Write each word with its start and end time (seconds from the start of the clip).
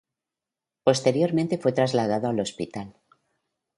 Posteriormente 0.83 1.59
fue 1.59 1.73
trasladado 1.73 2.27
al 2.29 2.39
hospital. 2.39 2.95